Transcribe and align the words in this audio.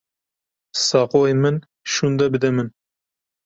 Saqoyê 0.87 1.35
min 1.41 1.55
şûnde 1.91 2.25
bide 2.33 2.49
min. 2.55 2.69